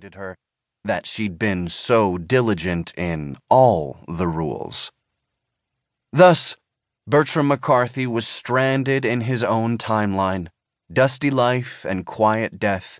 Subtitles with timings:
[0.00, 0.36] reminded her
[0.82, 4.90] that she'd been so diligent in all the rules.
[6.12, 6.56] Thus,
[7.06, 10.48] Bertram McCarthy was stranded in his own timeline,
[10.90, 12.98] dusty life and quiet death.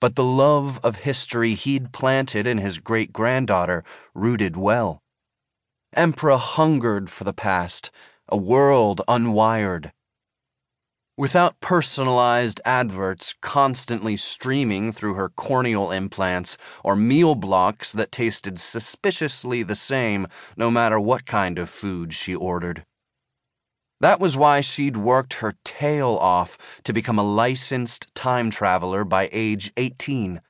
[0.00, 5.00] But the love of history he'd planted in his great granddaughter rooted well.
[5.94, 7.92] Emperor hungered for the past,
[8.28, 9.92] a world unwired.
[11.18, 19.62] Without personalized adverts constantly streaming through her corneal implants or meal blocks that tasted suspiciously
[19.62, 20.26] the same
[20.58, 22.84] no matter what kind of food she ordered.
[23.98, 29.30] That was why she'd worked her tail off to become a licensed time traveler by
[29.32, 30.42] age 18.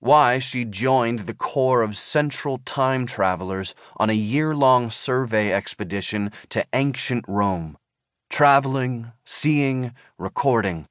[0.00, 6.32] Why she'd joined the Corps of Central Time Travelers on a year long survey expedition
[6.48, 7.76] to ancient Rome
[8.28, 10.86] traveling, seeing, recording.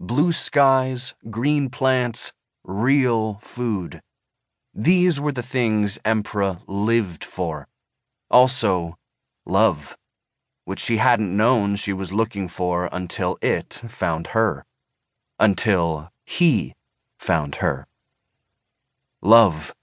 [0.00, 2.32] Blue skies, green plants,
[2.64, 4.00] real food.
[4.74, 7.66] These were the things Emperor lived for.
[8.30, 8.94] Also,
[9.44, 9.96] love,
[10.64, 14.64] which she hadn't known she was looking for until it found her.
[15.40, 16.74] Until he
[17.18, 17.86] found her.
[19.20, 19.74] Love,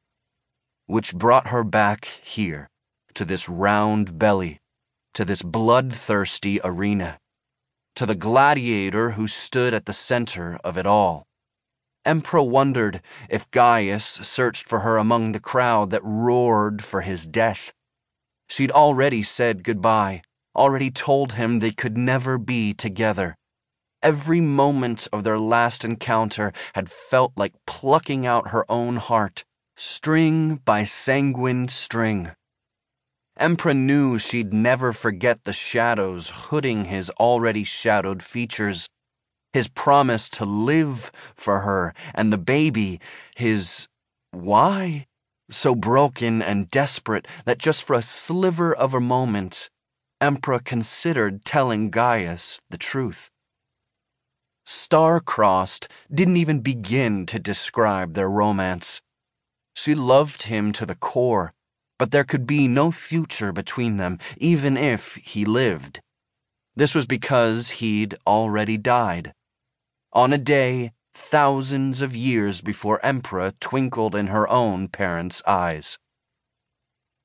[0.85, 2.69] which brought her back here,
[3.13, 4.59] to this round belly
[5.15, 7.17] to this bloodthirsty arena,
[7.95, 11.25] to the gladiator who stood at the center of it all.
[12.05, 17.73] Emperor wondered if Gaius searched for her among the crowd that roared for his death.
[18.47, 20.21] She'd already said goodbye,
[20.55, 23.35] already told him they could never be together.
[24.03, 29.43] Every moment of their last encounter had felt like plucking out her own heart,
[29.75, 32.31] string by sanguine string.
[33.37, 38.87] Emperor knew she'd never forget the shadows hooding his already shadowed features,
[39.51, 42.99] his promise to live for her, and the baby,
[43.35, 43.87] his
[44.31, 45.05] why?
[45.49, 49.69] So broken and desperate that just for a sliver of a moment,
[50.21, 53.29] Emperor considered telling Gaius the truth.
[54.65, 59.01] Star-crossed didn't even begin to describe their romance.
[59.75, 61.53] She loved him to the core
[61.97, 66.01] but there could be no future between them, even if he lived.
[66.75, 69.33] This was because he'd already died.
[70.13, 75.97] On a day thousands of years before Emperor twinkled in her own parents' eyes.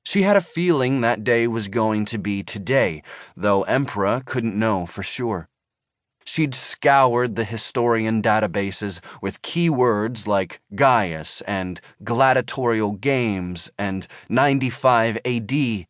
[0.03, 3.03] She had a feeling that day was going to be today,
[3.35, 5.47] though Emperor couldn't know for sure.
[6.23, 15.85] She'd scoured the historian databases with keywords like Gaius and gladiatorial games and 95 AD,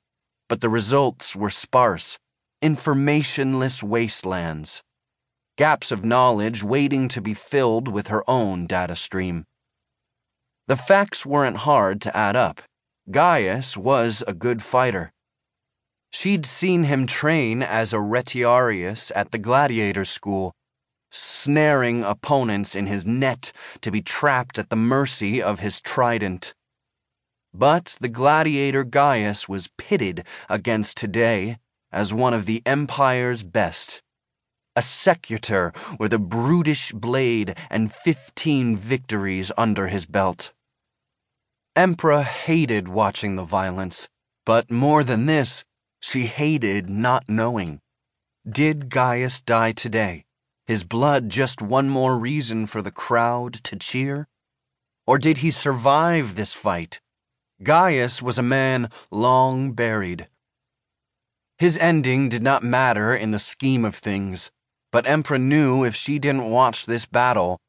[0.47, 2.17] but the results were sparse,
[2.61, 4.81] informationless wastelands.
[5.57, 9.45] Gaps of knowledge waiting to be filled with her own data stream.
[10.67, 12.61] The facts weren't hard to add up.
[13.09, 15.11] Gaius was a good fighter.
[16.11, 20.53] She'd seen him train as a retiarius at the gladiator school,
[21.09, 23.51] snaring opponents in his net
[23.81, 26.53] to be trapped at the mercy of his trident.
[27.53, 31.57] But the gladiator Gaius was pitted against today
[31.91, 34.01] as one of the Empire's best.
[34.75, 40.53] A secutor with a brutish blade and fifteen victories under his belt.
[41.75, 44.07] Emperor hated watching the violence,
[44.45, 45.65] but more than this,
[46.01, 47.79] she hated not knowing.
[48.49, 50.25] Did Gaius die today?
[50.65, 54.27] His blood just one more reason for the crowd to cheer?
[55.05, 56.99] Or did he survive this fight?
[57.63, 60.27] Gaius was a man long buried.
[61.59, 64.49] His ending did not matter in the scheme of things,
[64.91, 67.59] but Emperor knew if she didn't watch this battle,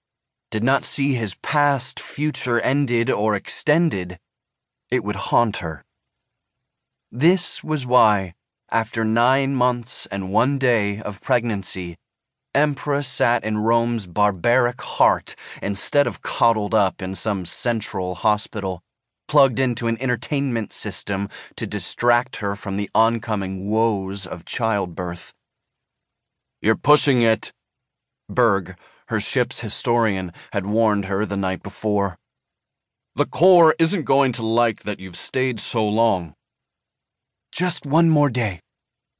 [0.51, 4.19] did not see his past future ended or extended,
[4.91, 5.85] it would haunt her.
[7.15, 8.33] This was why,
[8.71, 11.99] after nine months and one day of pregnancy,
[12.55, 18.81] Emperor sat in Rome's barbaric heart instead of coddled up in some central hospital,
[19.29, 25.35] plugged into an entertainment system to distract her from the oncoming woes of childbirth.
[26.63, 27.53] You're pushing it,
[28.31, 28.75] Berg,
[29.09, 32.17] her ship's historian, had warned her the night before.
[33.17, 36.35] The Corps isn't going to like that you've stayed so long.
[37.53, 38.61] Just one more day.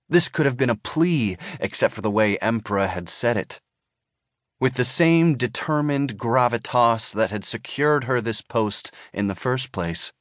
[0.09, 3.61] This could have been a plea, except for the way Emperor had said it.
[4.59, 10.13] With the same determined gravitas that had secured her this post in the first place.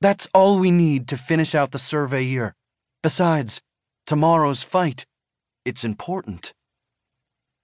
[0.00, 2.54] That's all we need to finish out the survey year.
[3.02, 3.60] Besides,
[4.06, 5.04] tomorrow's fight,
[5.66, 6.54] it's important.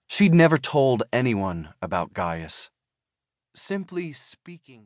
[0.06, 2.68] She'd never told anyone about Gaius.
[3.54, 4.84] Simply speaking.